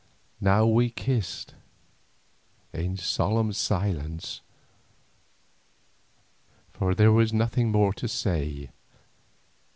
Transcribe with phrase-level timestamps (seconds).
[0.39, 1.53] Now we kissed
[2.73, 4.41] in solemn silence,
[6.73, 8.71] for there was nothing more to say.